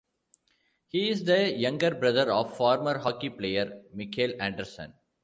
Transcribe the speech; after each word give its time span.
He 0.87 1.09
is 1.11 1.25
the 1.25 1.55
younger 1.55 1.93
brother 1.93 2.31
of 2.31 2.57
former 2.57 2.97
hockey 2.97 3.29
player 3.29 3.83
Mikael 3.93 4.31
Andersson. 4.41 4.95